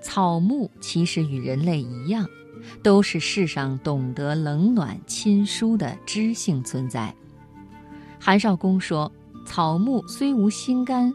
[0.00, 2.26] 草木其实与人类一样，
[2.82, 7.14] 都是世上懂得冷暖亲疏的知性存在。
[8.18, 9.10] 韩少功说
[9.46, 11.12] ：“草木虽无心肝，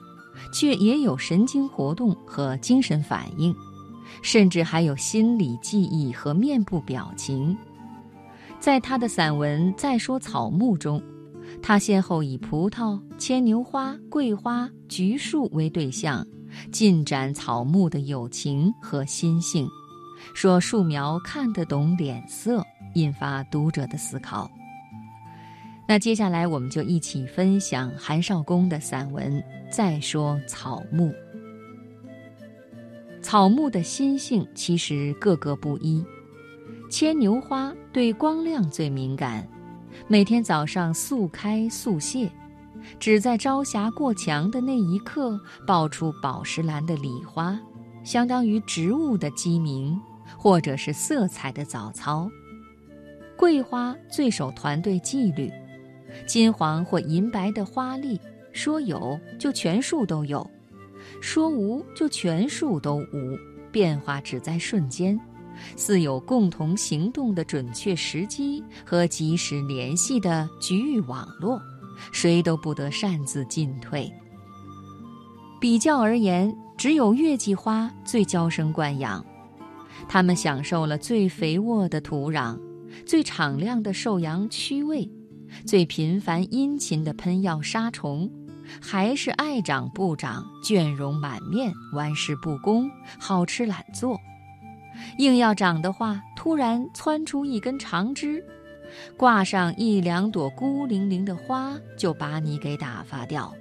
[0.53, 3.55] 却也有神经活动和精神反应，
[4.21, 7.55] 甚至还有心理记忆和面部表情。”
[8.59, 11.01] 在他的散文《再说草木》中，
[11.61, 16.25] 他先后以葡萄、牵牛花、桂花、橘树为对象。
[16.71, 19.67] 进展草木的友情和心性，
[20.33, 24.49] 说树苗看得懂脸色，引发读者的思考。
[25.87, 29.43] 那接下来我们就一起分享韩少功的散文。
[29.71, 31.11] 再说草木，
[33.21, 36.03] 草木的心性其实各个不一。
[36.89, 39.45] 牵牛花对光亮最敏感，
[40.07, 42.31] 每天早上速开速谢。
[42.99, 47.59] 只在朝霞过墙的那一刻，爆出宝石蓝的礼花，
[48.03, 49.99] 相当于植物的鸡鸣，
[50.37, 52.29] 或者是色彩的早操。
[53.37, 55.51] 桂花最守团队纪律，
[56.25, 58.19] 金黄或银白的花粒，
[58.53, 60.49] 说有就全树都有，
[61.21, 63.37] 说无就全树都无，
[63.71, 65.19] 变化只在瞬间，
[65.75, 71.61] 似有共同行动的准确时机和及时联系的局域网络。
[72.11, 74.11] 谁都不得擅自进退。
[75.59, 79.25] 比较而言，只有月季花最娇生惯养，
[80.07, 82.59] 它们享受了最肥沃的土壤、
[83.05, 85.09] 最敞亮的受阳区位、
[85.65, 88.29] 最频繁殷勤的喷药杀虫，
[88.81, 94.19] 还是爱长不长、倦容满面、玩世不恭、好吃懒做。
[95.17, 98.43] 硬要长的话，突然窜出一根长枝。
[99.17, 103.53] 挂上一两朵孤零零的花，就把你给打发掉。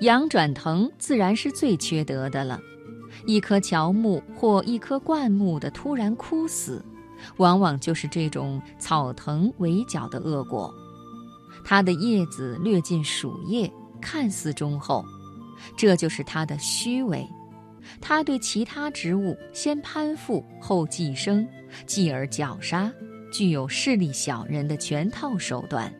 [0.00, 2.60] 羊转藤自然是最缺德的了，
[3.26, 6.84] 一棵乔木或一棵灌木的突然枯死，
[7.36, 10.72] 往往就是这种草藤围剿的恶果。
[11.64, 15.04] 它的叶子略近鼠叶，看似忠厚，
[15.76, 17.26] 这就是它的虚伪。
[18.00, 21.46] 它对其他植物先攀附后寄生，
[21.86, 22.92] 继而绞杀。
[23.34, 25.92] 具有势利小人的全套手段，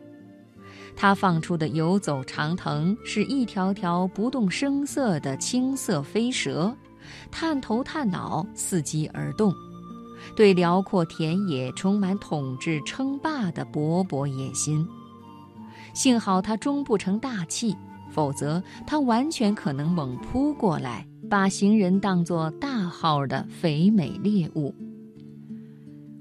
[0.95, 6.73] 他放出的游走长藤是一条条不动声色的青色飞蛇，
[7.29, 9.53] 探头探脑，伺机而动，
[10.33, 14.87] 对辽阔田野充满统治称霸的勃勃野心。
[15.93, 17.75] 幸好他终不成大器，
[18.09, 24.73] 否则他完全可能猛扑过来，把行人当作大号的肥美猎物。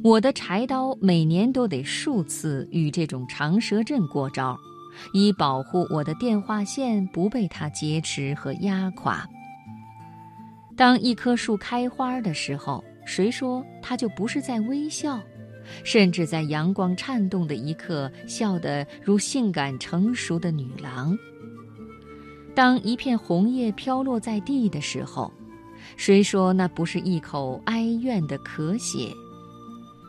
[0.04, 4.54] 我的柴刀每年都得数次与这种长蛇阵过招，
[5.14, 9.26] 以保护我的电话线不被它劫持和压垮。
[10.76, 15.18] 当一棵树开花的时候，谁说它就不是在微笑？
[15.84, 21.16] 甚至在阳光颤动的一刻，笑得如性感成熟的女郎。
[22.54, 25.32] 当一片红叶飘落在地的时候，
[25.96, 29.10] 谁说那不是一口哀怨的咳血？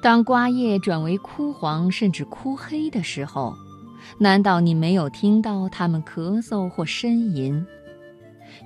[0.06, 3.56] 当瓜叶转为枯黄甚至枯黑的时候，
[4.20, 7.66] 难道你没有听到它们咳嗽或呻吟？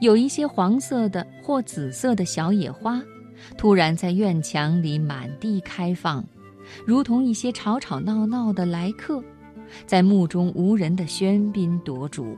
[0.01, 3.01] 有一些黄色的或紫色的小野花，
[3.57, 6.21] 突然在院墙里满地开放，
[6.85, 9.23] 如同一些吵吵闹闹的来客，
[9.85, 12.37] 在目中无人的喧宾夺主。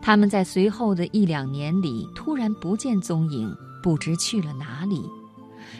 [0.00, 3.52] 他们在随后的一两年里突然不见踪影，
[3.82, 5.02] 不知去了哪里。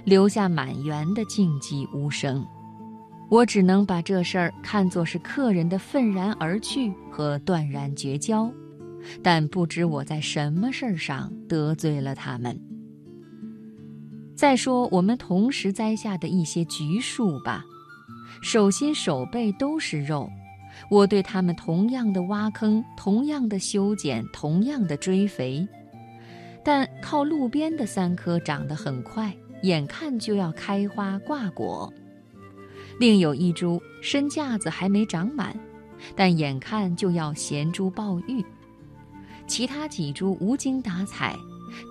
[0.04, 2.44] 留下满园的静寂无声，
[3.28, 8.50] 我只能把这事儿看作是客人的愤然而去和断然绝交，
[9.22, 12.58] 但不知我在什么事儿上得罪了他们。
[14.34, 17.62] 再说我们同时栽下的一些橘树吧，
[18.42, 20.30] 手心手背都是肉，
[20.90, 25.68] 我对他们同样的挖坑，同样的修剪，同样的追肥，
[26.64, 29.30] 但靠路边的三棵长得很快。
[29.62, 31.92] 眼看就要开花挂果，
[32.98, 35.58] 另有一株身架子还没长满，
[36.16, 38.44] 但眼看就要衔珠抱玉。
[39.46, 41.36] 其他几株无精打采，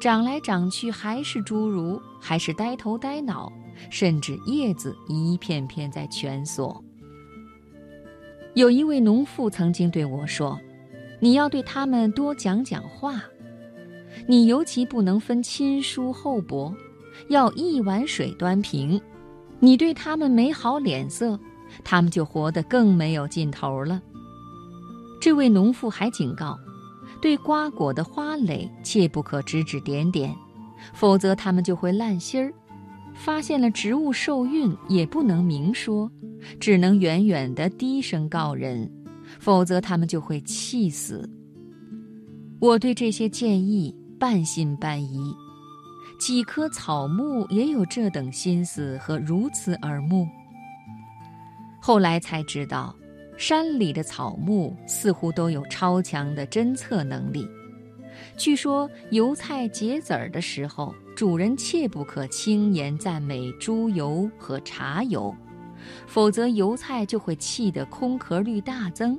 [0.01, 3.51] 长来长去还是侏儒，还是呆头呆脑，
[3.89, 6.83] 甚至叶子一片片在蜷缩。
[8.55, 10.59] 有一位农妇曾经对我说
[11.21, 13.23] ：“你要对他们多讲讲话，
[14.25, 16.73] 你尤其不能分亲疏厚薄。”
[17.27, 18.99] 要一碗水端平，
[19.59, 21.39] 你对他们没好脸色，
[21.83, 24.01] 他们就活得更没有劲头了。
[25.21, 26.57] 这位农妇还警告，
[27.21, 30.33] 对瓜果的花蕾切不可指指点点，
[30.93, 32.51] 否则他们就会烂心儿；
[33.13, 36.09] 发现了植物受孕，也不能明说，
[36.59, 38.89] 只能远远的低声告人，
[39.39, 41.29] 否则他们就会气死。
[42.61, 45.35] 我对这些建议半信半疑。
[46.19, 50.27] 几棵草木也有这等心思和如此耳目。
[51.79, 52.93] 后来才知道，
[53.37, 57.47] 山里的草木似乎都有超强的侦测能力。
[58.35, 65.33] 据说油菜结籽儿的时候，主人切不可轻言赞美猪油和茶油，
[66.05, 69.17] 否则油菜就会气得空壳率大增。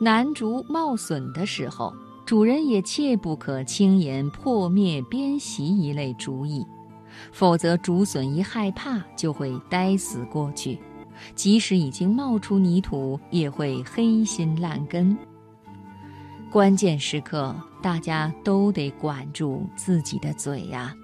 [0.00, 1.92] 楠竹冒笋的时候。
[2.32, 6.66] 主人也切不可轻言破灭鞭席一类主意，
[7.30, 10.78] 否则竹笋一害怕就会呆死过去，
[11.34, 15.14] 即使已经冒出泥土，也会黑心烂根。
[16.50, 20.96] 关键时刻，大家都得管住自己的嘴呀。